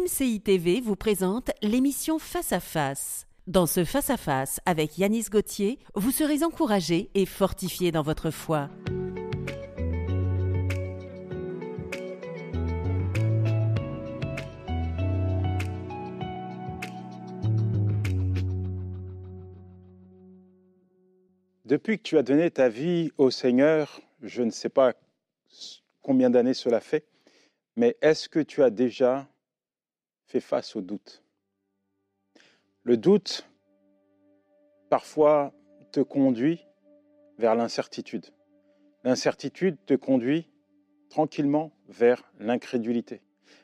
[0.00, 3.26] MCI TV vous présente l'émission Face à Face.
[3.46, 8.30] Dans ce Face à Face avec Yanis Gauthier, vous serez encouragé et fortifié dans votre
[8.30, 8.70] foi.
[21.66, 24.94] Depuis que tu as donné ta vie au Seigneur, je ne sais pas
[26.00, 27.04] combien d'années cela fait,
[27.76, 29.28] mais est-ce que tu as déjà
[30.30, 31.24] fait face au doute
[32.84, 33.48] Le doute,
[34.88, 35.52] parfois,
[35.90, 36.64] te conduit
[37.36, 38.26] vers l'incertitude.
[39.02, 40.48] L'incertitude te conduit
[41.08, 43.22] tranquillement vers l'incrédulité.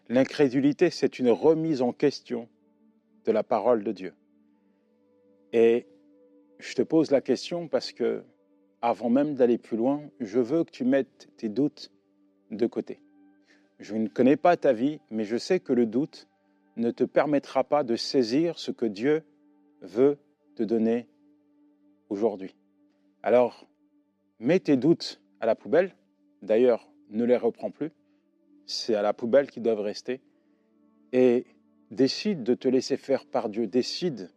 [0.09, 2.49] L'incrédulité, c'est une remise en question
[3.25, 4.15] de la parole de Dieu.
[5.53, 5.87] Et
[6.59, 8.25] je te pose la question parce que,
[8.83, 11.93] avant même d'aller plus loin, je veux que tu mettes tes doutes
[12.51, 13.01] de côté.
[13.79, 16.27] Je ne connais pas ta vie, mais je sais que le doute
[16.77, 19.23] ne te permettra pas de saisir ce que Dieu
[19.81, 20.19] veut
[20.55, 21.09] te donner
[22.09, 22.55] aujourd'hui.
[23.23, 23.67] Alors,
[24.39, 25.95] mets tes doutes à la poubelle.
[26.43, 27.91] D'ailleurs, ne les reprends plus.
[28.67, 30.21] C'est à la poubelle qu'ils doivent rester.
[31.13, 31.47] Et
[31.91, 33.67] décide de te laisser faire par Dieu.
[33.67, 34.31] Décide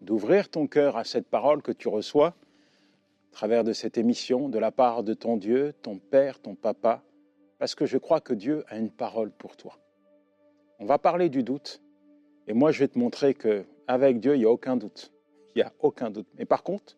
[0.00, 4.58] d'ouvrir ton cœur à cette parole que tu reçois à travers de cette émission de
[4.58, 7.02] la part de ton Dieu, ton Père, ton Papa,
[7.58, 9.78] parce que je crois que Dieu a une parole pour toi.
[10.78, 11.82] On va parler du doute,
[12.46, 15.12] et moi je vais te montrer que avec Dieu, il n'y a aucun doute.
[15.54, 16.26] Il n'y a aucun doute.
[16.38, 16.96] Mais par contre,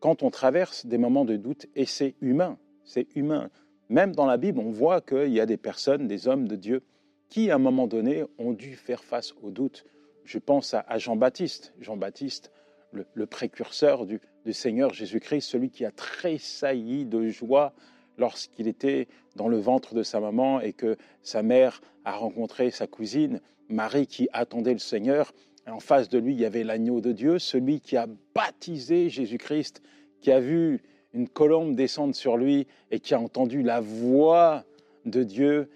[0.00, 3.50] quand on traverse des moments de doute, et c'est humain, c'est humain,
[3.88, 6.82] même dans la Bible, on voit qu'il y a des personnes, des hommes de Dieu,
[7.28, 9.84] qui à un moment donné ont dû faire face au doute
[10.24, 12.50] je pense à, Jean-Baptiste, Jean-Baptiste,
[12.92, 14.20] le, précurseur du,
[14.52, 17.72] Seigneur Jésus-Christ, celui qui a tressailli de joie
[18.18, 22.86] lorsqu'il était dans le ventre de sa maman et que sa mère a rencontré sa
[22.86, 25.32] cousine, Marie, qui attendait le Seigneur.
[25.66, 29.82] En face de lui, il y avait l'agneau de Dieu, celui qui a baptisé Jésus-Christ,
[30.20, 34.64] qui a vu une colombe descendre sur lui et qui a entendu la voix
[35.06, 35.70] de Dieu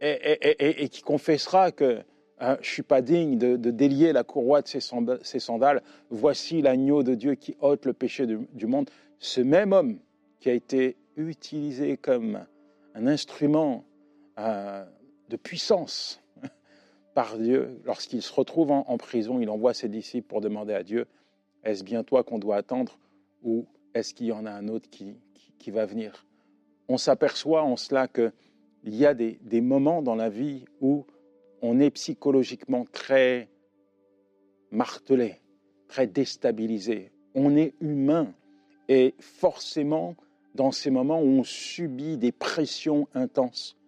[0.00, 2.02] et qui confessera que
[2.42, 5.82] Hein, je ne suis pas digne de, délier la courroie de ses sandales.
[6.08, 8.88] Voici l'agneau de Dieu qui ôte le péché du, monde.
[9.18, 9.98] Ce même homme
[10.40, 12.46] qui a été utilisé comme
[12.94, 13.84] un instrument
[14.38, 14.84] euh,
[15.28, 16.20] de puissance
[17.14, 21.06] par Dieu, lorsqu'il se retrouve en, prison, il envoie ses disciples pour demander à Dieu,
[21.64, 22.98] est-ce bien toi qu'on doit attendre
[23.42, 26.26] ou est-ce qu'il y en a un autre qui, va venir?
[26.88, 28.32] On s'aperçoit en cela qu'il
[28.84, 31.04] y a des moments dans la vie où
[31.62, 33.48] on est psychologiquement très
[34.70, 35.36] martelé,
[35.88, 37.12] très déstabilisé.
[37.34, 38.32] On est humain
[38.88, 40.16] et forcément,
[40.60, 43.78] dans ces moments où on subit des pressions intenses,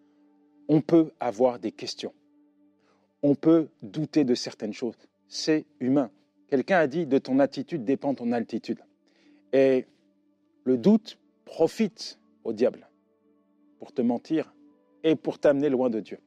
[0.68, 2.14] on peut avoir des questions.
[3.22, 4.94] On peut douter de certaines choses.
[5.28, 6.10] C'est humain.
[6.48, 8.78] Quelqu'un a dit de ton attitude dépend ton altitude.
[9.52, 9.84] Et
[10.64, 12.88] le doute profite au diable
[13.78, 14.54] pour te mentir
[15.04, 16.20] et pour t'amener loin de Dieu.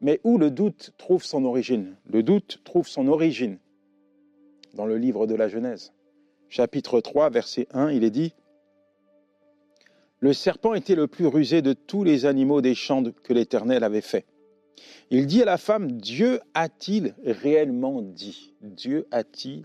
[0.00, 1.94] Mais où le doute trouve son origine?
[2.06, 3.58] Le doute trouve son origine
[4.74, 5.92] dans le livre de la Genèse.
[6.48, 8.34] Chapitre 3, verset 1, il est dit
[10.20, 14.00] Le serpent était le plus rusé de tous les animaux des champs que l'Éternel avait
[14.00, 14.24] fait.
[15.10, 18.54] Il dit à la femme Dieu a-t-il réellement dit?
[18.60, 19.64] Dieu a-t-il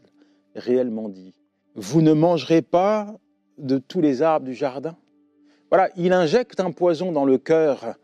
[0.56, 1.34] réellement dit?
[1.76, 3.16] Vous ne mangerez pas
[3.58, 4.98] de tous les arbres du jardin?
[5.70, 7.96] Voilà, il injecte un poison dans le cœur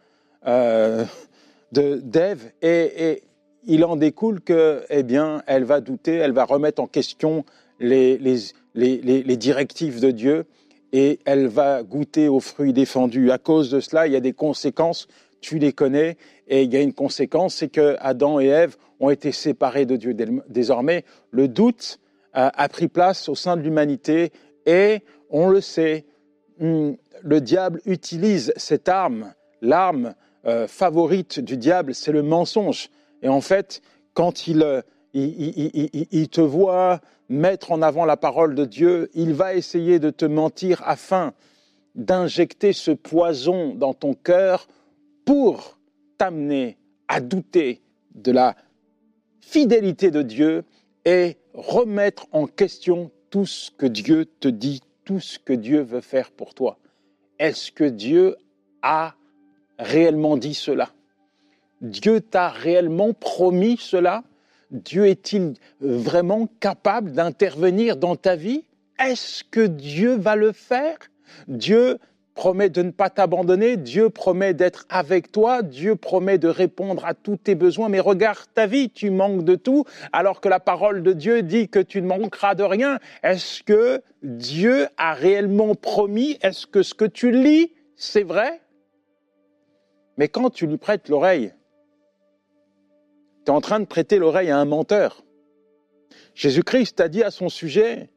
[0.48, 1.04] euh,
[1.72, 3.24] d'Ève et,
[3.70, 7.44] il en découle que, eh bien, elle va douter, elle va remettre en question
[7.80, 8.18] les,
[8.74, 10.46] directives de Dieu
[10.94, 13.32] et elle va goûter aux fruits défendus.
[13.32, 15.08] À cause de cela, il y a des conséquences,
[15.42, 16.18] tu les connais,
[16.48, 19.96] et il y a une conséquence, c'est que Adam et Ève ont été séparés de
[19.96, 20.16] Dieu.
[20.50, 22.00] Désormais, le doute
[22.34, 24.32] a, pris place au sein de l'humanité
[24.66, 26.06] et, on le sait,
[26.60, 30.14] hmm, le diable utilise cette arme, l'arme
[30.46, 32.90] euh, favorite du diable, c'est le mensonge.
[33.22, 33.82] Et en fait,
[34.14, 34.82] quand euh,
[35.18, 40.26] il, te voit mettre en avant la parole de Dieu, il va essayer de te
[40.26, 41.34] mentir afin
[41.96, 44.68] d'injecter ce poison dans ton cœur
[45.26, 45.80] pour
[46.18, 46.78] t'amener
[47.08, 47.82] à douter
[48.16, 48.56] de la
[49.42, 50.64] fidélité de Dieu
[51.06, 56.02] et remettre en question tout ce que Dieu te dit, tout ce que Dieu veut
[56.02, 56.78] faire pour toi.
[57.40, 58.36] Est-ce que Dieu
[58.82, 59.16] a
[59.80, 60.90] réellement dit cela?
[61.82, 64.24] Dieu t'a réellement promis cela?
[64.72, 68.64] Dieu est-il vraiment capable d'intervenir dans ta vie?
[69.00, 70.98] Est-ce que Dieu va le faire?
[71.48, 72.00] Dieu
[72.34, 77.16] promet de ne pas t'abandonner, Dieu promet d'être avec toi, Dieu promet de répondre à
[77.16, 81.02] tous tes besoins, mais regarde ta vie, tu manques de tout, alors que la parole
[81.02, 83.00] de Dieu dit que tu ne manqueras de rien.
[83.24, 86.38] Est-ce que Dieu a réellement promis?
[86.44, 88.62] Est-ce que ce que tu lis, c'est vrai?
[90.18, 91.54] Mais quand tu lui prêtes l'oreille,
[93.52, 95.24] en train de prêter l'oreille à un menteur.
[96.34, 98.10] Jésus-Christ a dit à son sujet,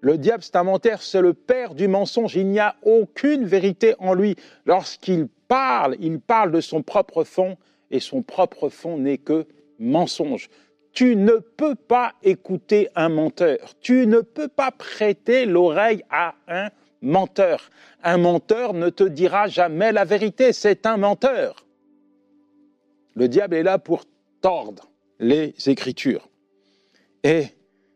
[0.00, 2.36] le diable, c'est un menteur, c'est le père du mensonge.
[2.36, 4.36] Il n'y a aucune vérité en lui.
[4.64, 7.56] Lorsqu'il parle, il parle de son propre fond,
[7.90, 9.46] et son propre fond n'est que
[9.80, 10.50] mensonge.
[10.92, 13.74] Tu ne peux pas écouter un menteur.
[13.80, 16.68] Tu ne peux pas prêter l'oreille à un
[17.02, 17.70] menteur.
[18.02, 20.52] Un menteur ne te dira jamais la vérité.
[20.52, 21.64] C'est un menteur.
[23.14, 24.04] Le diable est là pour
[24.40, 26.28] tordre les Écritures.
[27.24, 27.46] Et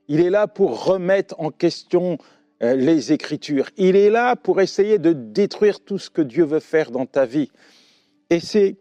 [0.09, 2.19] il est là pour remettre en question
[2.62, 3.71] euh, les Écritures.
[3.77, 7.25] Il est là pour essayer de détruire tout ce que Dieu veut faire dans ta
[7.25, 7.50] vie.
[8.31, 8.77] Et c'est,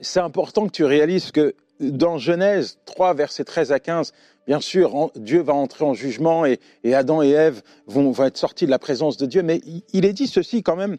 [0.00, 4.12] c'est important que tu réalises que dans Genèse 3, versets 13 à 15,
[4.46, 6.58] bien sûr, Dieu va entrer en jugement et,
[6.92, 9.42] Adam et Ève vont, vont, être sortis de la présence de Dieu.
[9.42, 9.60] Mais
[9.92, 10.96] il est dit ceci quand même.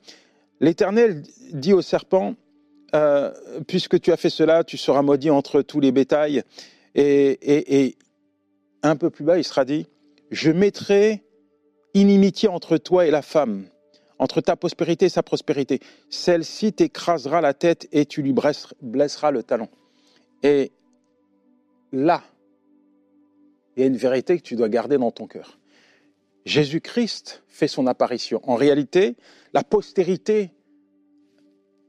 [0.62, 2.36] L'Éternel dit au serpent,
[2.96, 3.32] euh,
[3.68, 6.44] puisque tu as fait cela, tu seras maudit entre tous les bétails.
[6.96, 7.96] Et,
[8.82, 9.88] un peu plus bas, il sera dit,
[10.32, 11.24] je mettrai
[11.94, 13.66] inimitié entre toi et la femme,
[14.20, 15.80] entre ta prospérité et sa prospérité.
[16.10, 19.68] Celle-ci t'écrasera la tête et tu lui blesseras le talon.
[20.44, 20.72] Et
[21.92, 22.24] là,
[23.76, 25.60] il y a une vérité que tu dois garder dans ton cœur.
[26.46, 28.42] Jésus-Christ fait son apparition.
[28.44, 29.16] En réalité,
[29.54, 30.52] la postérité,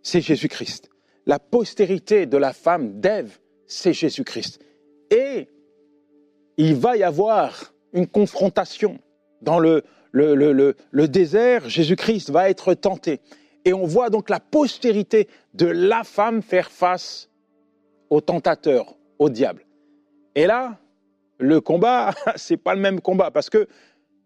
[0.03, 0.90] c'est Jésus-Christ.
[1.27, 4.61] La postérité de la femme d'Ève, c'est Jésus-Christ.
[5.11, 5.49] Et
[6.57, 8.99] il va y avoir une confrontation.
[9.43, 9.83] Dans le,
[11.07, 13.21] désert, Jésus-Christ va être tenté.
[13.65, 17.29] Et on voit donc la postérité de la femme faire face
[18.09, 19.65] au tentateur, au diable.
[20.35, 20.79] Et là,
[21.39, 23.67] le combat, c'est pas le même combat parce que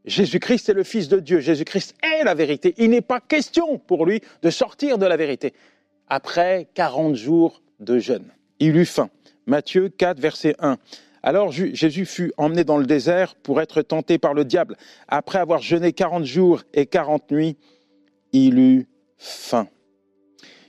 [0.04, 1.40] Jésus-Christ est le Fils de Dieu.
[1.40, 2.74] Jésus-Christ est la vérité.
[2.76, 5.54] Il n'est pas question pour lui de sortir de la vérité.
[6.08, 8.26] Après 40 jours de jeûne,
[8.60, 9.10] il eut faim.
[9.46, 10.76] Matthieu 4, verset 1.
[11.22, 14.76] Alors Jésus fut emmené dans le désert pour être tenté par le diable.
[15.08, 17.56] Après avoir jeûné 40 jours et 40 nuits,
[18.32, 18.86] il eut
[19.16, 19.68] faim.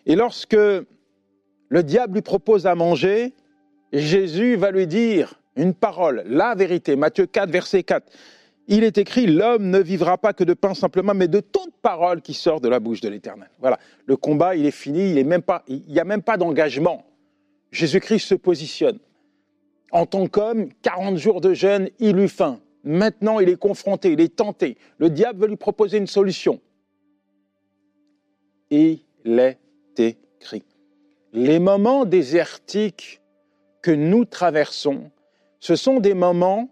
[0.06, 3.34] Et lorsque le diable lui propose à manger,
[3.92, 6.96] Jésus va lui dire une parole, la vérité.
[6.96, 8.10] Matthieu 4, verset 4.
[8.68, 12.22] Il est écrit, l'homme ne vivra pas que de pain simplement, mais de toute parole
[12.22, 13.50] qui sort de la bouche de l'Éternel.
[13.60, 17.06] Voilà, le combat, il est fini, il n'y a même pas d'engagement.
[17.72, 18.98] Jésus-Christ se positionne.
[19.92, 22.60] En tant qu'homme, 40 jours de jeûne, il eut faim.
[22.84, 24.78] Maintenant, il est confronté, il est tenté.
[24.98, 26.60] Le diable veut lui proposer une solution.
[28.72, 29.60] Il est
[29.98, 30.64] écrit.
[31.34, 33.22] Les moments désertiques
[33.82, 35.12] que nous traversons,
[35.60, 36.70] ce sont des moments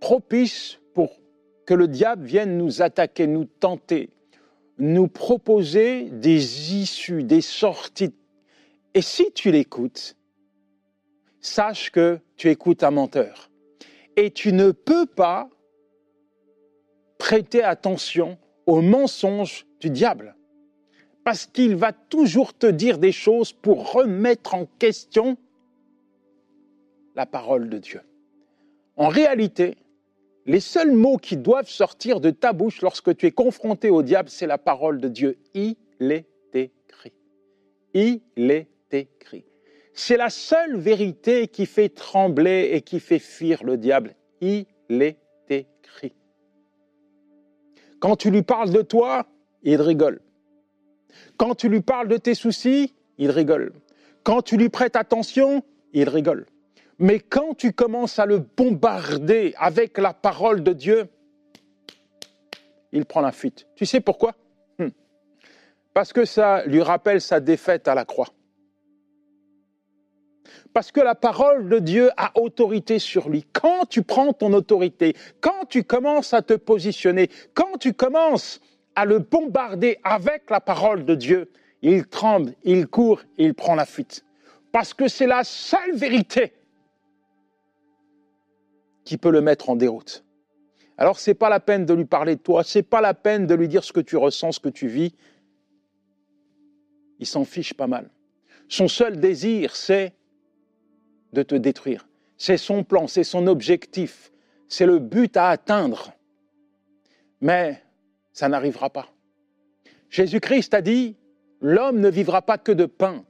[0.00, 0.78] propices
[1.66, 4.10] que le diable vienne nous attaquer, nous tenter,
[4.78, 8.14] nous proposer des issues, des sorties.
[8.94, 10.16] Et si tu l'écoutes,
[11.40, 13.50] sache que tu écoutes un menteur.
[14.16, 15.48] Et tu ne peux pas
[17.18, 20.36] prêter attention aux mensonges du diable.
[21.24, 25.36] Parce qu'il va toujours te dire des choses pour remettre en question
[27.14, 28.00] la parole de Dieu.
[28.96, 29.76] En réalité,
[30.46, 34.28] les seuls mots qui doivent sortir de ta bouche lorsque tu es confronté au diable,
[34.28, 35.38] c'est la parole de Dieu.
[35.54, 37.12] Il est écrit.
[37.94, 39.44] Il est écrit.
[39.94, 44.14] C'est la seule vérité qui fait trembler et qui fait fuir le diable.
[44.40, 46.14] Il est écrit.
[48.00, 49.26] Quand tu lui parles de toi,
[49.62, 50.20] il rigole.
[51.36, 53.72] Quand tu lui parles de tes soucis, il rigole.
[54.24, 56.46] Quand tu lui prêtes attention, il rigole.
[56.98, 61.08] Mais quand tu commences à le bombarder avec la parole de Dieu,
[62.92, 63.66] il prend la fuite.
[63.74, 64.34] Tu sais pourquoi?
[64.78, 64.88] Hmm.
[65.92, 68.28] Parce que ça lui rappelle sa défaite à la croix.
[70.72, 73.44] Parce que la parole de Dieu a autorité sur lui.
[73.52, 78.60] Quand tu prends ton autorité, quand tu commences à te positionner, quand tu commences
[78.94, 81.50] à le bombarder avec la parole de Dieu,
[81.82, 84.24] il tremble, il court, il prend la fuite.
[84.72, 86.52] Parce que c'est la seule vérité
[89.04, 90.24] qui peut le mettre en déroute.
[90.96, 93.54] Alors c'est pas la peine de lui parler de toi, c'est pas la peine de
[93.54, 95.14] lui dire ce que tu ressens, ce que tu vis.
[97.18, 98.10] Il s'en fiche pas mal.
[98.68, 100.14] Son seul désir, c'est
[101.32, 102.08] de te détruire.
[102.36, 104.32] C'est son plan, c'est son objectif,
[104.68, 106.12] c'est le but à atteindre.
[107.40, 107.82] Mais
[108.32, 109.08] ça n'arrivera pas.
[110.10, 111.16] Jésus-Christ a dit,
[111.60, 113.24] l'homme ne vivra pas que de pain,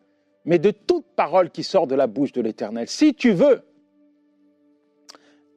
[0.44, 2.88] mais de toute parole qui sort de la bouche de l'Éternel.
[2.88, 3.62] Si tu veux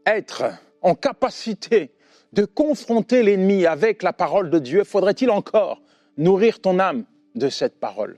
[0.07, 0.45] être
[0.81, 1.91] en capacité
[2.33, 5.81] de confronter l'ennemi avec la parole de Dieu, faudrait-il encore
[6.17, 8.17] nourrir ton âme de cette parole?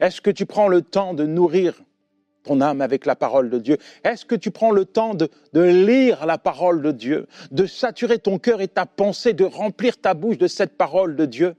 [0.00, 1.82] Est-ce que tu prends le temps de nourrir
[2.42, 3.78] ton âme avec la parole de Dieu?
[4.04, 8.38] Est-ce que tu prends le temps de, lire la parole de Dieu, de saturer ton
[8.38, 11.54] cœur et ta pensée, de remplir ta bouche de cette parole de Dieu?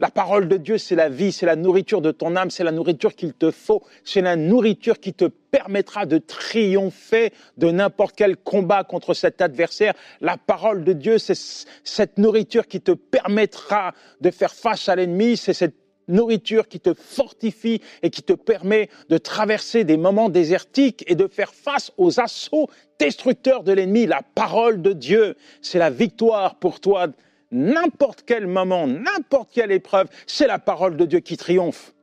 [0.00, 2.72] La parole de Dieu, c'est la vie, c'est la nourriture de ton âme, c'est la
[2.72, 8.36] nourriture qu'il te faut, c'est la nourriture qui te permettra de triompher de n'importe quel
[8.36, 9.94] combat contre cet adversaire.
[10.20, 11.38] La parole de Dieu, c'est
[11.84, 15.76] cette nourriture qui te permettra de faire face à l'ennemi, c'est cette
[16.08, 21.26] nourriture qui te fortifie et qui te permet de traverser des moments désertiques et de
[21.28, 24.06] faire face aux assauts destructeurs de l'ennemi.
[24.06, 27.08] La parole de Dieu, c'est la victoire pour toi
[27.54, 31.94] n'importe quel moment, n'importe quelle épreuve, c'est la parole de Dieu qui triomphe.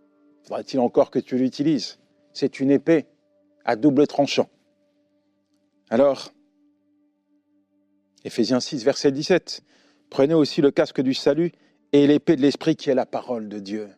[0.43, 1.99] Faudrait-il encore que tu l'utilises?
[2.33, 3.05] C'est une épée
[3.65, 4.49] à double tranchant.
[5.89, 6.31] Alors,
[8.23, 9.61] Éphésiens 6, verset 17,
[10.09, 11.51] prenez aussi le casque du salut
[11.91, 13.89] et l'épée de l'esprit qui est la parole de Dieu.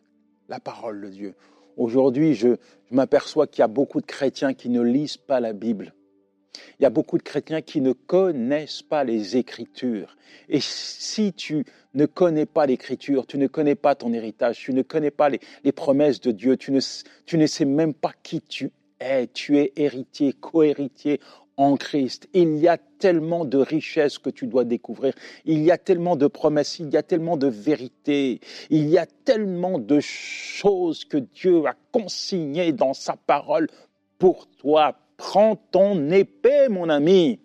[0.48, 1.34] La parole de Dieu.
[1.76, 2.56] Aujourd'hui, je,
[2.90, 5.94] je m'aperçois qu'il y a beaucoup de chrétiens qui ne lisent pas la Bible.
[6.78, 10.16] Il y a beaucoup de chrétiens qui ne connaissent pas les Écritures.
[10.48, 14.82] Et si tu ne connais pas l'Écriture, tu ne connais pas ton héritage, tu ne
[14.82, 16.80] connais pas les, promesses de Dieu, tu ne,
[17.26, 18.70] tu ne sais même pas qui tu
[19.00, 19.26] es.
[19.28, 21.20] Tu es héritier, co-héritier
[21.56, 22.28] en Christ.
[22.32, 25.14] Il y a tellement de richesses que tu dois découvrir.
[25.44, 29.06] Il y a tellement de promesses, il y a tellement de vérités, il y a
[29.06, 33.68] tellement de choses que Dieu a consignées dans sa parole
[34.18, 37.40] pour toi, Prends ton épée, mon ami.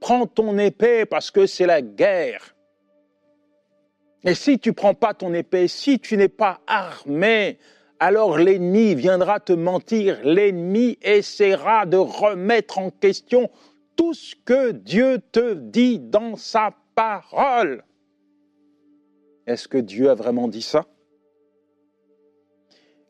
[0.00, 2.54] Prends ton épée parce que c'est la guerre.
[4.24, 7.58] Et si tu prends pas ton épée, si tu n'es pas armé,
[8.00, 10.18] alors l'ennemi viendra te mentir.
[10.24, 13.50] L'ennemi essaiera de remettre en question
[13.94, 17.84] tout ce que Dieu te dit dans sa parole.
[19.46, 20.86] Est-ce que Dieu a vraiment dit ça?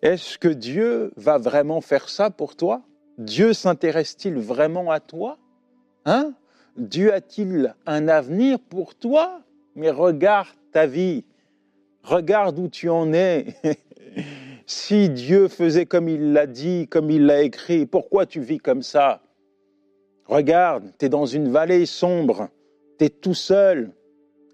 [0.02, 2.82] Est-ce que Dieu va vraiment faire ça pour toi?
[3.18, 5.38] Dieu s'intéresse-t-il vraiment à toi
[6.04, 6.34] Hein?
[6.76, 9.40] Dieu a-t-il un avenir pour toi?
[9.74, 11.24] Mais regarde ta vie,
[12.02, 13.56] regarde où tu en es.
[14.66, 18.82] si Dieu faisait comme il l'a dit, comme il l'a écrit, pourquoi tu vis comme
[18.82, 19.22] ça?
[20.26, 22.48] Regarde, tu es dans une vallée sombre,
[22.98, 23.92] tu es tout seul,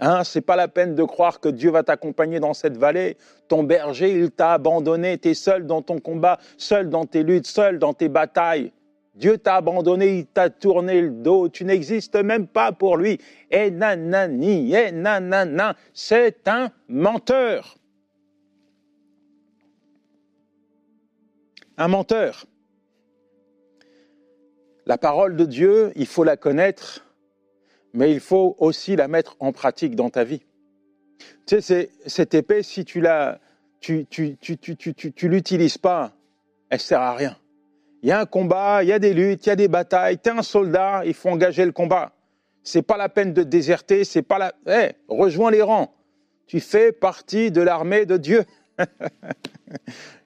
[0.05, 3.17] Hein, c'est pas la peine de croire que Dieu va t'accompagner dans cette vallée.
[3.47, 5.17] Ton berger, il t'a abandonné.
[5.17, 8.73] Tu es seul dans ton combat, seul dans tes luttes, seul dans tes batailles.
[9.15, 11.49] Dieu t'a abandonné, il t'a tourné le dos.
[11.49, 13.21] Tu n'existes même pas pour lui.
[13.53, 17.77] Et nanani, et nanana, c'est un menteur.
[21.79, 22.47] Un menteur.
[24.85, 27.05] La parole de Dieu, il faut la connaître
[27.95, 30.43] mais il faut aussi la mettre en pratique dans ta vie.
[31.47, 33.41] Tu sais, cette épée, si tu la,
[33.81, 36.13] tu, tu, tu, tu, l'utilises pas,
[36.71, 37.37] elle sert à rien.
[38.03, 40.19] Il y a un combat, il y a des luttes, il y a des batailles.
[40.19, 42.13] Tu es un soldat, il faut engager le combat.
[42.65, 44.53] C'est pas la peine de déserter, c'est pas la.
[44.67, 45.93] Eh, rejoins les rangs.
[46.47, 48.45] Tu fais partie de l'armée de Dieu.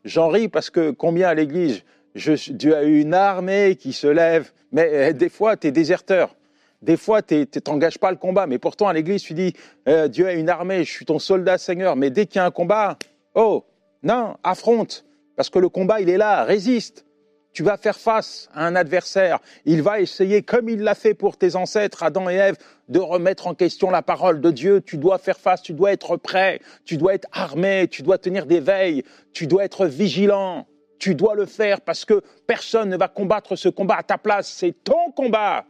[0.05, 1.83] J'en ris parce que combien à l'église,
[2.15, 6.35] Dieu a eu une armée qui se lève, mais eh, des fois, tu es déserteur.
[6.83, 9.55] Des fois, tu t'engages pas le combat, mais pourtant à l'église, tu dis
[9.89, 11.97] euh, Dieu a une armée, je suis ton soldat, Seigneur.
[11.97, 12.99] Mais dès qu'il y a un combat,
[13.35, 13.65] oh,
[14.03, 15.05] non, affronte,
[15.37, 17.05] parce que le combat, il est là, résiste.
[17.53, 19.39] Tu vas faire face à un adversaire.
[19.65, 22.57] Il va essayer, comme il l'a fait pour tes ancêtres, Adam et Ève,
[22.89, 24.83] de remettre en question la parole de Dieu.
[24.83, 28.45] Tu dois faire face, tu dois être prêt, tu dois être armé, tu dois tenir
[28.45, 30.67] des veilles, tu dois être vigilant.
[30.99, 34.49] Tu dois le faire parce que personne ne va combattre ce combat à ta place.
[34.49, 35.65] C'est ton combat.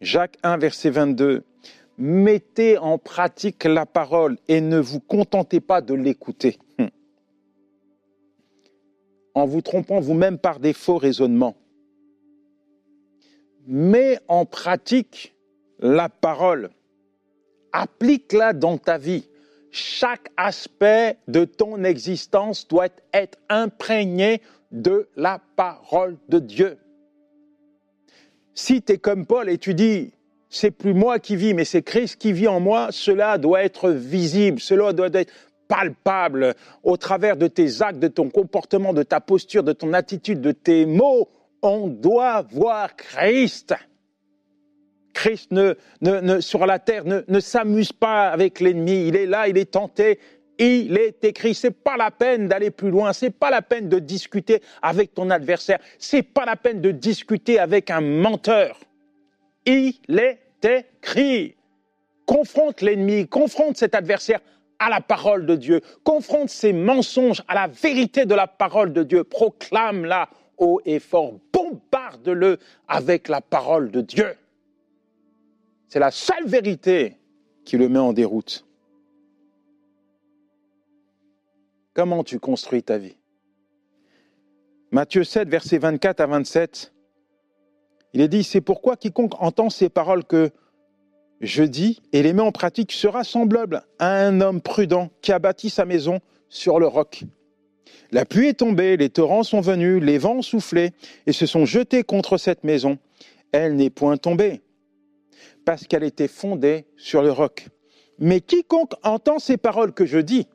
[0.00, 1.42] Jacques 1, verset 22.
[1.98, 6.58] Mettez en pratique la parole et ne vous contentez pas de l'écouter.
[6.78, 6.90] Hum.
[9.34, 11.56] En vous trompant vous-même par des faux raisonnements.
[13.66, 15.34] Mets en pratique
[15.80, 16.70] la parole.
[17.72, 19.28] Applique-la dans ta vie.
[19.70, 24.40] Chaque aspect de ton existence doit être imprégné
[24.70, 26.78] de la parole de Dieu.
[28.58, 30.10] Si tu es comme Paul et tu dis,
[30.50, 33.90] c'est plus moi qui vis, mais c'est Christ qui vit en moi, cela doit être
[33.90, 35.32] visible, cela doit être
[35.68, 40.40] palpable au travers de tes actes, de ton comportement, de ta posture, de ton attitude,
[40.40, 41.28] de tes mots.
[41.62, 43.76] On doit voir Christ.
[45.12, 49.06] Christ ne, ne, sur la terre ne, ne s'amuse pas avec l'ennemi.
[49.06, 50.18] Il est là, il est tenté
[50.58, 51.54] Il est écrit.
[51.54, 53.12] C'est pas la peine d'aller plus loin.
[53.12, 55.78] C'est pas la peine de discuter avec ton adversaire.
[55.98, 58.80] C'est pas la peine de discuter avec un menteur.
[59.64, 61.54] Il est écrit.
[62.26, 64.40] Confronte l'ennemi, confronte cet adversaire
[64.78, 69.02] à la parole de Dieu, confronte ses mensonges à la vérité de la parole de
[69.02, 74.34] Dieu, proclame-la haut et fort, bombarde-le avec la parole de Dieu.
[75.88, 77.16] C'est la seule vérité
[77.64, 78.67] qui le met en déroute.
[81.98, 83.16] Comment tu construis ta vie?
[84.92, 86.92] Matthieu 7, versets 24 à 27,
[88.12, 90.50] il est dit, c'est pourquoi quiconque entend ces paroles que
[91.40, 95.40] je dis et les met en pratique sera semblable à un homme prudent qui a
[95.40, 97.24] bâti sa maison sur le roc.
[98.12, 100.92] La pluie est tombée, les torrents sont venus, les vents ont soufflé
[101.26, 102.98] et se sont jetés contre cette maison.
[103.50, 104.60] Elle n'est point tombée,
[105.64, 107.66] parce qu'elle était fondée sur le roc.
[108.20, 110.46] Mais quiconque entend ces paroles que je dis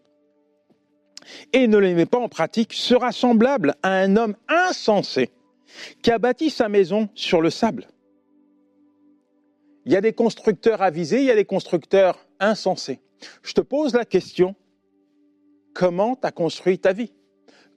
[1.51, 5.32] et ne les met pas en pratique sera semblable à un homme insensé
[6.01, 7.88] qui a bâti sa maison sur le sable.
[9.86, 13.00] Il y a des constructeurs avisés, il y a des constructeurs insensés.
[13.42, 14.56] Je te pose la question,
[15.74, 17.12] comment tu as construit ta vie?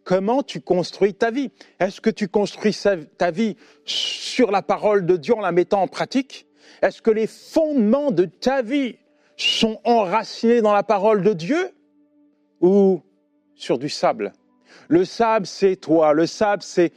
[0.05, 1.51] Comment tu construis ta vie?
[1.81, 2.77] Est-ce que tu construis
[3.19, 6.47] ta vie sur la parole de Dieu en la mettant en pratique?
[6.81, 8.99] Est-ce que les fondements de ta vie
[9.37, 11.71] sont enracinés dans la parole de Dieu?
[12.61, 13.03] Ou
[13.57, 14.33] sur du sable
[14.89, 16.13] Le sable, c'est toi.
[16.13, 16.93] Le sable, c'est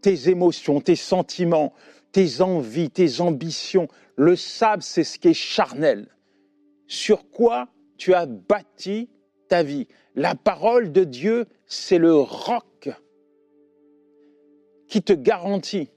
[0.00, 1.72] tes émotions, tes sentiments,
[2.12, 3.88] tes envies, tes ambitions.
[4.14, 6.08] Le sable, c'est ce qui est charnel.
[6.86, 9.08] Sur quoi tu as bâti
[9.48, 12.90] ta vie La parole de Dieu, c'est le roc
[14.86, 15.90] qui te garantit,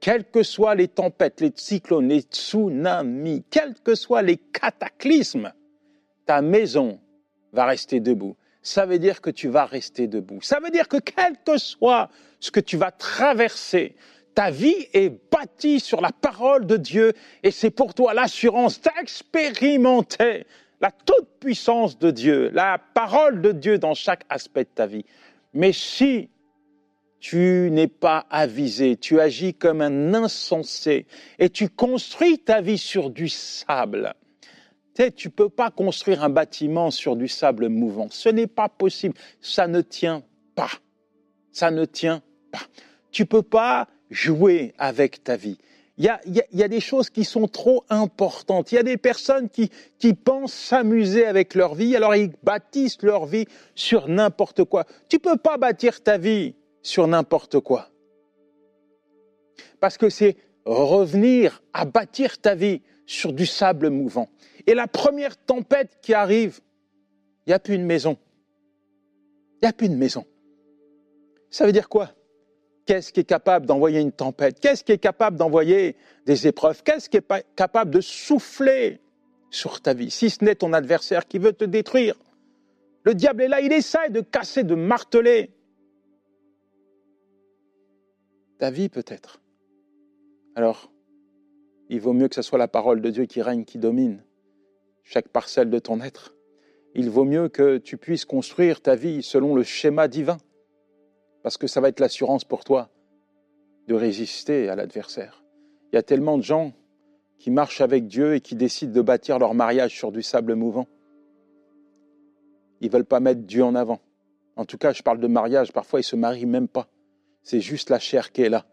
[0.00, 5.52] quelles que soient les tempêtes, les cyclones, les tsunamis, quels que soient les cataclysmes,
[6.26, 7.00] ta maison
[7.52, 8.36] va rester debout.
[8.62, 10.42] Ça veut dire que tu vas rester debout.
[10.42, 13.96] Ça veut dire que quel que soit ce que tu vas traverser,
[14.34, 20.46] ta vie est bâtie sur la parole de Dieu et c'est pour toi l'assurance d'expérimenter
[20.80, 25.04] la toute-puissance de Dieu, la parole de Dieu dans chaque aspect de ta vie.
[25.52, 26.30] Mais si
[27.18, 31.06] tu n'es pas avisé, tu agis comme un insensé
[31.38, 34.14] et tu construis ta vie sur du sable,
[34.94, 38.08] tu ne peux pas construire un bâtiment sur du sable mouvant.
[38.10, 39.14] Ce n'est pas possible.
[39.40, 40.22] Ça ne tient
[40.54, 40.70] pas.
[41.52, 42.62] Ça ne tient pas.
[43.10, 45.58] Tu peux pas jouer avec ta vie.
[45.98, 48.72] Il y a, des choses qui sont trop importantes.
[48.72, 53.02] Il y a des personnes qui, qui pensent s'amuser avec leur vie, alors ils bâtissent
[53.02, 54.86] leur vie sur n'importe quoi.
[55.10, 57.90] Tu peux pas bâtir ta vie sur n'importe quoi.
[59.78, 64.28] Parce que c'est revenir à bâtir ta vie sur du sable mouvant.
[64.68, 66.60] Et la première tempête qui arrive,
[67.44, 68.16] il n'y a plus une maison.
[69.56, 70.24] Il n'y a plus une maison.
[71.50, 72.12] Ça veut dire quoi?
[72.86, 74.60] Qu'est-ce qui est capable d'envoyer une tempête?
[74.60, 76.84] Qu'est-ce qui est capable d'envoyer des épreuves?
[76.84, 79.00] Qu'est-ce qui est capable de souffler
[79.50, 80.12] sur ta vie?
[80.12, 82.14] Si ce n'est ton adversaire qui veut te détruire.
[83.02, 85.50] Le diable est là, il essaie de casser, de marteler.
[88.60, 89.40] Ta vie peut-être.
[90.54, 90.92] Alors,
[91.90, 94.22] il vaut mieux que ce soit la parole de Dieu qui règne, qui domine
[95.02, 96.34] chaque parcelle de ton être.
[96.94, 100.38] Il vaut mieux que tu puisses construire ta vie selon le schéma divin
[101.42, 102.90] parce que ça va être l'assurance pour toi
[103.88, 105.42] de résister à l'adversaire.
[105.92, 106.72] Il y a tellement de gens
[107.38, 110.86] qui marchent avec Dieu et qui décident de bâtir leur mariage sur du sable mouvant.
[112.80, 113.98] Ils veulent pas mettre Dieu en avant.
[114.54, 116.86] En tout cas, je parle de mariage, parfois ils se marient même pas.
[117.42, 118.64] C'est juste la chair qui est là.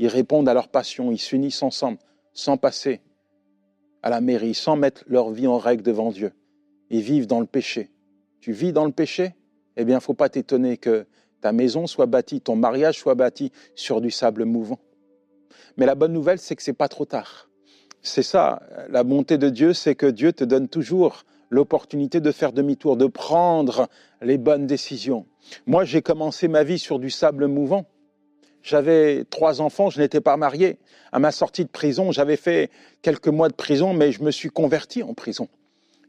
[0.00, 1.98] Ils répondent à leur passion, ils s'unissent ensemble,
[2.34, 3.00] sans passer
[4.02, 6.32] à la mairie, sans mettre leur vie en règle devant Dieu.
[6.90, 7.90] Ils vivent dans le péché.
[8.40, 9.34] Tu vis dans le péché?
[9.76, 11.06] Eh bien, faut pas t'étonner que
[11.40, 14.78] ta maison soit bâtie, ton mariage soit bâti sur du sable mouvant.
[15.76, 17.48] Mais la bonne nouvelle, c'est que c'est pas trop tard.
[18.02, 22.52] C'est ça, la bonté de Dieu, c'est que Dieu te donne toujours l'opportunité de faire
[22.52, 23.88] demi-tour, de prendre
[24.20, 25.26] les bonnes décisions.
[25.66, 27.86] Moi, j'ai commencé ma vie sur du sable mouvant.
[28.64, 30.78] J'avais trois enfants, je n'étais pas marié.
[31.12, 32.70] À ma sortie de prison, j'avais fait
[33.02, 35.48] quelques mois de prison, mais je me suis converti en prison.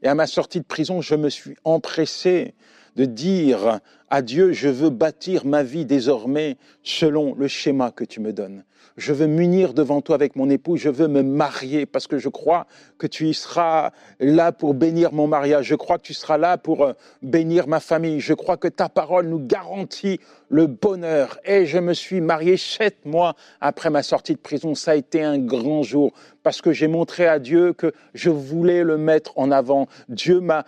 [0.01, 2.53] Et à ma sortie de prison, je me suis empressé
[2.95, 8.19] de dire à Dieu, je veux bâtir ma vie désormais selon le schéma que tu
[8.19, 8.63] me donnes.
[8.97, 12.29] Je veux m'unir devant toi avec mon époux, je veux me marier parce que je
[12.29, 12.65] crois
[12.97, 13.91] que tu y seras
[14.21, 17.81] là pour bénir mon mariage, je crois que tu seras là pour euh, bénir ma
[17.81, 21.39] famille, je crois que ta parole nous garantit le bonheur.
[21.43, 24.75] Et je me suis marié sept mois après ma sortie de prison.
[24.75, 26.13] Ça a été un grand jour
[26.43, 29.87] parce que j'ai montré à Dieu que je voulais le mettre en avant.
[30.09, 30.65] Dieu m'a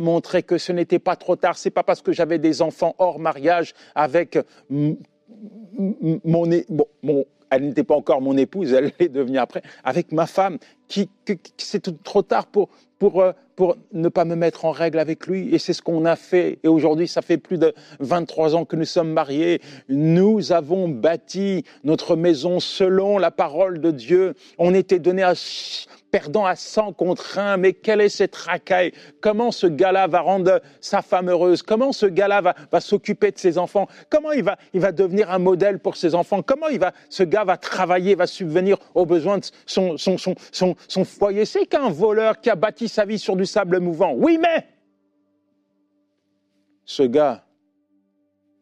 [0.00, 1.58] montré que ce n'était pas trop tard.
[1.58, 4.96] C'est pas parce que j'avais des enfants hors mariage avec mon,
[7.02, 10.58] mon elle n'était pas encore mon épouse, elle l'est devenue après, avec ma femme,
[10.90, 11.08] qui,
[11.56, 15.54] c'est trop tard pour, pour, euh, pour ne pas me mettre en règle avec lui.
[15.54, 16.58] Et c'est ce qu'on a fait.
[16.64, 19.62] Et aujourd'hui, ça fait plus de 23 ans que nous sommes mariés.
[19.88, 24.34] Nous avons bâti notre maison selon la parole de Dieu.
[24.58, 25.34] On était donné à
[26.10, 27.56] perdant à 100 contre 1.
[27.56, 28.92] Mais quelle est cette racaille?
[29.20, 31.62] Comment ce gars-là va rendre sa femme heureuse?
[31.62, 33.88] Comment ce gars-là va, va s'occuper de ses enfants?
[34.10, 36.42] Comment il va, il va devenir un modèle pour ses enfants?
[36.42, 40.34] Comment il va, ce gars va travailler, va subvenir aux besoins de son, son, son,
[40.52, 44.12] son, son foyer C'est qu'un voleur qui a bâti sa vie sur du sable mouvant.
[44.14, 44.66] Oui, mais
[46.84, 47.44] ce gars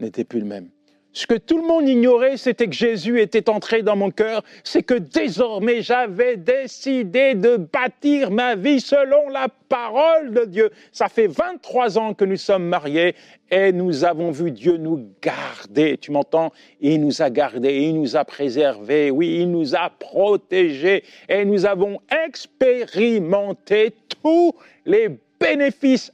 [0.01, 0.71] n'était plus le même.
[1.19, 4.85] Ce que tout le monde ignorait, c'était que Jésus était entré dans mon cœur, c'est
[4.85, 10.71] que désormais j'avais décidé de bâtir ma vie selon la parole de Dieu.
[10.93, 13.17] Ça fait 23 ans que nous sommes mariés
[13.51, 15.99] et nous avons vu Dieu nous garder.
[15.99, 16.53] Tu m'entends?
[16.81, 21.67] Il nous a gardés, il nous a préservés, oui, il nous a protégés et nous
[21.67, 24.55] avons expérimenté tous
[24.87, 25.09] les
[25.41, 26.13] bénéfices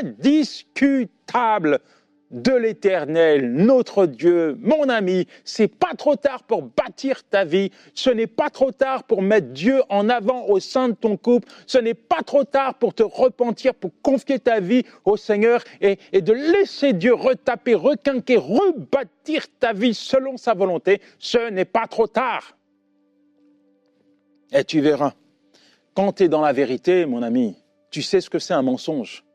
[0.00, 1.78] indiscutables
[2.30, 8.10] de l'éternel, notre Dieu, mon ami, c'est pas trop tard pour bâtir ta vie, ce
[8.10, 11.78] n'est pas trop tard pour mettre Dieu en avant au sein de ton couple, ce
[11.78, 16.20] n'est pas trop tard pour te repentir, pour confier ta vie au Seigneur et, et
[16.20, 22.06] de laisser Dieu retaper, requinquer, rebâtir ta vie selon sa volonté, ce n'est pas trop
[22.06, 22.56] tard.
[24.52, 25.14] Et tu verras,
[25.94, 27.56] quand tu es dans la vérité, mon ami,
[27.90, 29.25] tu sais ce que c'est un mensonge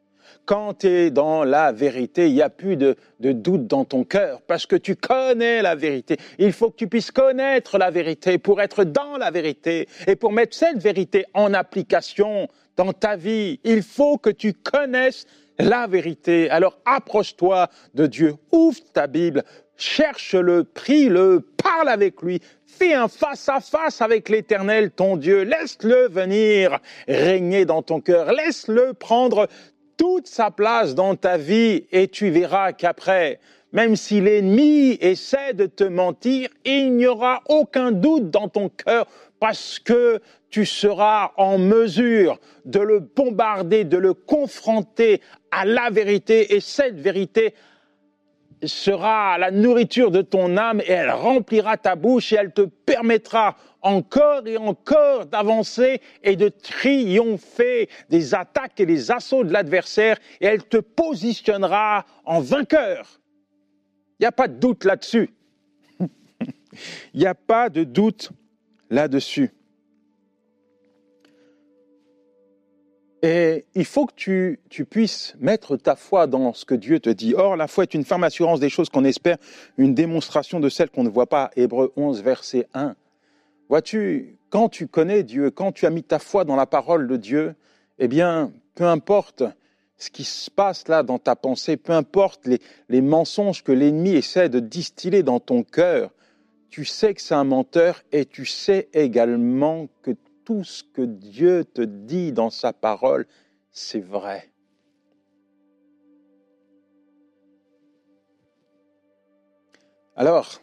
[0.51, 4.41] quand tu es dans la vérité, il n'y a plus de, doute dans ton cœur
[4.41, 6.17] parce que tu connais la vérité.
[6.39, 10.33] Il faut que tu puisses connaître la vérité pour être dans la vérité et pour
[10.33, 13.61] mettre cette vérité en application dans ta vie.
[13.63, 15.25] Il faut que tu connaisses
[15.57, 16.49] la vérité.
[16.49, 19.45] Alors approche-toi de Dieu, ouvre ta Bible,
[19.77, 27.63] cherche-le, prie-le, parle avec lui, fais un face-à-face avec l'Éternel, ton Dieu, laisse-le venir régner
[27.63, 29.47] dans ton cœur, laisse-le prendre
[30.01, 33.39] toute sa place dans ta vie et tu verras qu'après,
[33.71, 39.05] même si l'ennemi essaie de te mentir, il n'y aura aucun doute dans ton cœur
[39.39, 46.55] parce que tu seras en mesure de le bombarder, de le confronter à la vérité
[46.55, 47.53] et cette vérité
[48.63, 53.55] sera la nourriture de ton âme et elle remplira ta bouche et elle te permettra
[53.81, 60.45] encore et encore d'avancer et de triompher des attaques et des assauts de l'adversaire et
[60.45, 63.19] elle te positionnera en vainqueur.
[64.19, 65.31] Il n'y a pas de doute là-dessus.
[67.13, 68.31] Il n'y a pas de doute
[68.89, 69.51] là-dessus.
[73.23, 77.35] Et il faut que tu, puisses mettre ta foi dans ce que Dieu te dit.
[77.35, 79.37] Or, la foi est une ferme assurance des choses qu'on espère,
[79.77, 81.51] une démonstration de celles qu'on ne voit pas.
[81.55, 82.95] Hébreu 11, verset 1.
[83.69, 87.15] Vois-tu, quand tu connais Dieu, quand tu as mis ta foi dans la parole de
[87.15, 87.53] Dieu,
[87.99, 89.43] eh bien, peu importe
[89.97, 94.11] ce qui se passe là dans ta pensée, peu importe les, les mensonges que l'ennemi
[94.11, 96.09] essaie de distiller dans ton cœur,
[96.71, 100.11] tu sais que c'est un menteur et tu sais également que
[100.51, 103.25] tout ce que Dieu te dit dans sa parole,
[103.71, 104.51] c'est vrai.
[110.17, 110.59] Alors,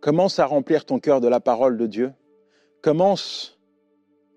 [0.00, 2.12] Commence à remplir ton cœur de la parole de Dieu.
[2.82, 3.58] Commence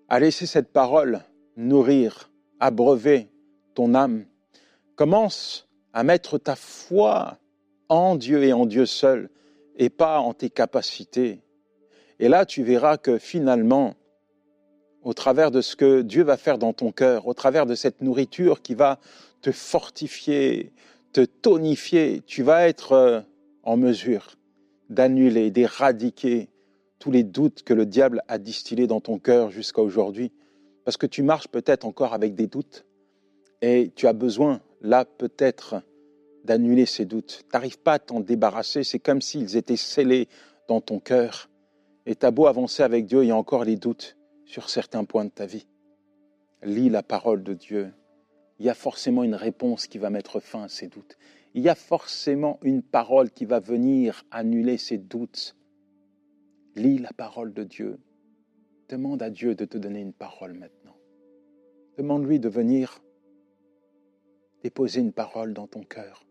[0.08, 1.20] à laisser cette parole
[1.56, 3.30] nourrir, abreuver
[3.74, 4.24] ton âme.
[4.96, 7.36] Commence à mettre ta foi
[7.90, 9.28] en Dieu et en Dieu seul
[9.76, 11.42] et pas en tes capacités.
[12.20, 13.94] Et là, tu verras que finalement,
[15.02, 18.02] au travers de ce que Dieu va faire dans ton cœur, au travers de cette
[18.02, 18.98] nourriture qui va
[19.40, 20.72] te fortifier,
[21.12, 23.20] te tonifier, tu vas être euh,
[23.62, 24.32] en mesure
[24.90, 26.48] d'annuler, d'éradiquer
[26.98, 30.32] tous les doutes que le diable a distillés dans ton cœur jusqu'à aujourd'hui.
[30.84, 32.84] Parce que tu marches peut-être encore avec des doutes
[33.60, 35.82] et tu as besoin, là peut-être,
[36.44, 37.44] d'annuler ces doutes.
[37.44, 40.28] Tu n'arrives pas à t'en débarrasser, c'est comme s'ils étaient scellés
[40.66, 41.47] dans ton cœur.
[42.08, 44.16] Et tu as beau avancer avec Dieu, il y a encore les doutes
[44.46, 45.66] sur certains points de ta vie.
[46.62, 47.92] Lis la parole de Dieu,
[48.58, 51.18] il y a forcément une réponse qui va mettre fin à ces doutes.
[51.52, 55.54] Il y a forcément une parole qui va venir annuler ces doutes.
[56.76, 57.98] Lis la parole de Dieu.
[58.88, 60.96] Demande à Dieu de te donner une parole maintenant.
[61.98, 63.02] Demande-lui de venir
[64.62, 66.24] déposer une parole dans ton cœur.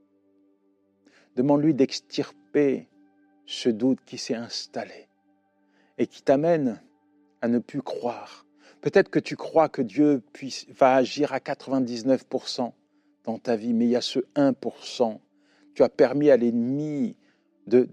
[1.36, 2.88] Demande-lui d'extirper
[3.46, 5.08] ce doute qui s'est installé
[5.98, 6.82] et qui t'amène
[7.42, 8.46] à ne plus croire.
[8.82, 10.22] Peut-être que tu crois que Dieu
[10.70, 12.72] va agir à 99%
[13.24, 15.20] dans ta vie, mais il y a ce 1%.
[15.74, 17.16] Tu as permis à l'ennemi
[17.68, 17.88] de,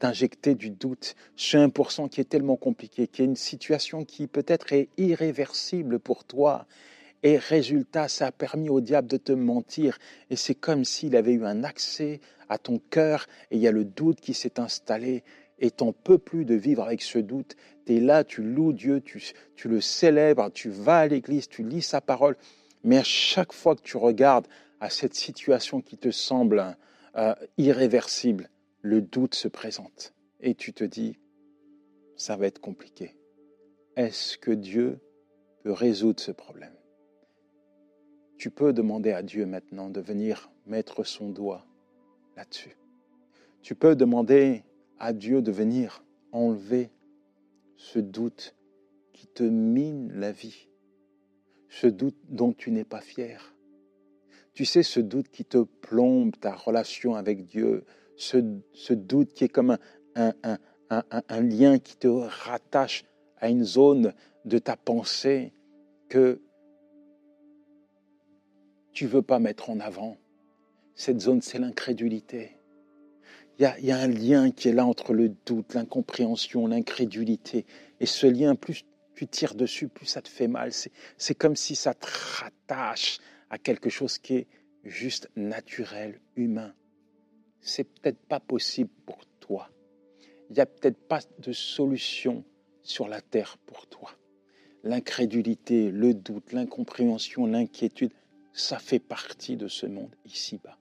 [0.00, 4.72] d'injecter du doute, ce 1% qui est tellement compliqué, qui est une situation qui peut-être
[4.72, 6.66] est irréversible pour toi.
[7.22, 9.98] Et résultat, ça a permis au diable de te mentir.
[10.30, 13.72] Et c'est comme s'il avait eu un accès à ton cœur et il y a
[13.72, 15.24] le doute qui s'est installé
[15.58, 17.56] et t'en peux plus de vivre avec ce doute.
[17.86, 19.22] Tu es là, tu loues Dieu, tu,
[19.68, 22.36] le célèbres, tu vas à l'église, tu lis sa parole.
[22.84, 24.46] Mais à chaque fois que tu regardes
[24.80, 26.76] à cette situation qui te semble
[27.16, 28.50] euh, irréversible,
[28.82, 30.12] le doute se présente.
[30.40, 31.18] Et tu te dis,
[32.16, 33.16] ça va être compliqué.
[33.96, 35.00] Est-ce que Dieu
[35.62, 36.74] peut résoudre ce problème?
[38.38, 41.64] Tu peux demander à Dieu maintenant de venir mettre son doigt
[42.36, 42.76] là-dessus.
[43.62, 44.62] Tu peux demander
[44.98, 46.90] à Dieu de venir enlever
[47.76, 48.54] ce doute
[49.12, 50.68] qui te mine la vie,
[51.68, 53.54] ce doute dont tu n'es pas fier.
[54.54, 57.84] Tu sais, ce doute qui te plombe ta relation avec Dieu,
[58.16, 58.38] ce,
[58.92, 59.76] doute qui est comme
[60.14, 60.32] un,
[60.90, 63.04] un, lien qui te rattache
[63.38, 65.52] à une zone de ta pensée
[66.08, 66.40] que
[68.92, 70.16] tu ne veux pas mettre en avant.
[70.94, 72.55] Cette zone, c'est l'incrédulité.
[73.58, 77.64] Il y, a, un lien qui est là entre le doute, l'incompréhension, l'incrédulité.
[78.00, 80.72] Et ce lien, plus tu tires dessus, plus ça te fait mal.
[81.16, 82.06] C'est comme si ça te
[82.38, 84.46] rattache à quelque chose qui est
[84.84, 86.74] juste naturel, humain
[87.66, 89.68] c'est peut-être pas possible pour toi.
[90.48, 92.44] Il n'y a peut-être pas de solution
[92.82, 94.12] sur la terre pour toi.
[94.84, 98.12] L'incrédulité, le doute, l'incompréhension, l'inquiétude,
[98.52, 100.78] ça fait partie de ce monde ici-bas.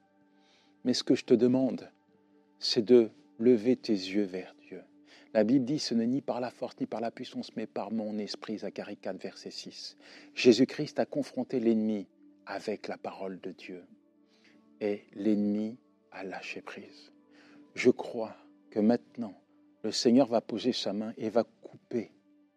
[0.84, 1.90] Mais ce que je te demande,
[2.60, 4.82] c'est de lever tes yeux vers Dieu.
[5.34, 7.92] La Bible dit, ce n'est ni par la force ni par la puissance, mais par
[7.92, 9.98] mon esprit, Zacharie 4, verset 6.
[10.34, 12.08] Jésus-Christ a confronté l'ennemi
[12.46, 13.84] avec la parole de Dieu.
[14.82, 15.78] Et l'ennemi
[16.12, 17.12] à lâcher prise.
[17.74, 18.36] Je crois
[18.70, 19.34] que maintenant,
[19.84, 22.12] le Seigneur va poser sa main et va couper,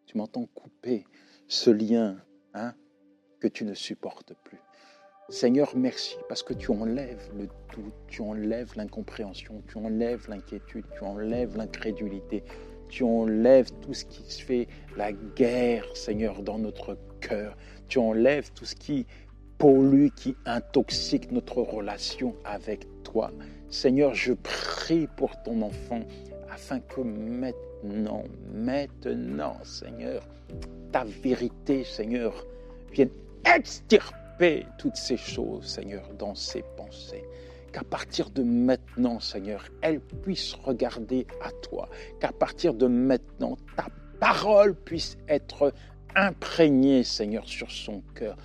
[0.05, 1.05] tu m'entends couper
[1.47, 2.17] ce lien
[2.53, 2.73] hein,
[3.39, 4.59] que tu ne supportes plus.
[5.29, 11.03] Seigneur, merci parce que tu enlèves le doute, tu enlèves l'incompréhension, tu enlèves l'inquiétude, tu
[11.03, 12.43] enlèves l'incrédulité,
[12.87, 17.55] tu enlèves tout ce qui se fait la guerre, Seigneur, dans notre cœur.
[17.87, 19.05] Tu enlèves tout ce qui
[19.59, 23.31] pollue, qui intoxique notre relation avec toi.
[23.69, 26.01] Seigneur, je prie pour ton enfant
[26.49, 30.27] afin que maintenant, maintenant, Seigneur,
[30.91, 32.47] ta vérité, Seigneur,
[32.91, 33.11] vienne
[33.45, 34.18] extirper
[34.77, 37.25] toutes ces choses, Seigneur, dans ses pensées.
[37.73, 41.89] Qu'à partir de maintenant, Seigneur, elle puisse regarder à toi.
[42.19, 43.87] Qu'à partir de maintenant, ta
[44.19, 45.73] parole puisse être
[46.15, 48.37] imprégnée, Seigneur, sur son cœur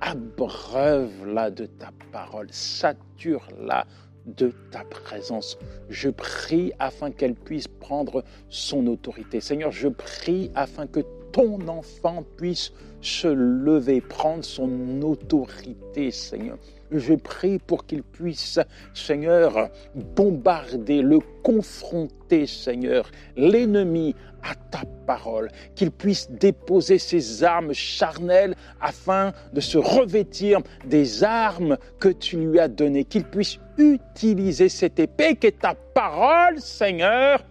[0.00, 3.86] abreuve-la de ta parole, sature-la
[4.26, 5.58] de ta présence.
[5.88, 9.40] Je prie afin qu'elle puisse prendre son autorité.
[9.40, 11.00] Seigneur, je prie afin que
[11.32, 16.58] ton enfant puisse se lever, prendre son autorité, Seigneur.
[16.90, 18.58] Je prie pour qu'il puisse,
[18.94, 28.56] Seigneur, bombarder, le confronter, Seigneur, l'ennemi à ta parole, qu'il puisse déposer ses armes charnelles
[28.80, 34.98] afin de se revêtir des armes que tu lui as données, qu'il puisse utiliser cette
[34.98, 37.44] épée qui est ta parole, Seigneur,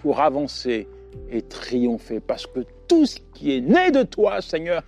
[0.00, 0.88] pour avancer
[1.30, 2.60] et triompher, parce que
[2.92, 4.82] tout ce qui est né de toi, Seigneur,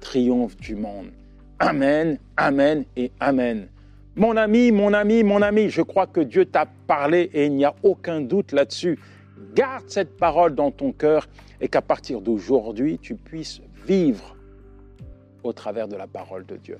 [0.00, 1.10] triomphe du monde.
[1.58, 3.68] Amen, Amen et Amen.
[4.14, 7.64] Mon ami, mon ami, mon ami, je crois que Dieu t'a parlé et il n'y
[7.64, 8.96] a aucun doute là-dessus.
[9.56, 11.26] Garde cette parole dans ton cœur
[11.60, 14.36] et qu'à partir d'aujourd'hui, tu puisses vivre
[15.42, 16.78] au travers de la parole de Dieu.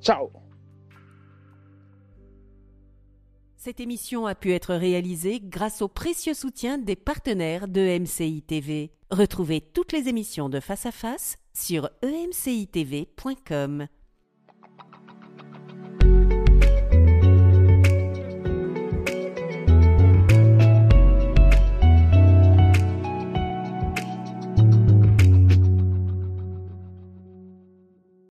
[0.00, 0.30] Ciao
[3.58, 8.90] Cette émission a pu être réalisée grâce au précieux soutien des partenaires de MCI TV.
[9.12, 13.86] Retrouvez toutes les émissions de Face à Face sur emcitv.com.